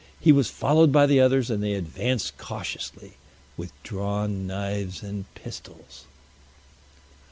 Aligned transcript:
He 0.19 0.31
was 0.31 0.49
followed 0.49 0.91
by 0.91 1.05
the 1.05 1.19
others, 1.19 1.51
and 1.51 1.61
they 1.61 1.73
advanced 1.75 2.35
cautiously 2.39 3.17
with 3.55 3.71
drawn 3.83 4.47
knives 4.47 5.03
and 5.03 5.25
pistols. 5.35 6.05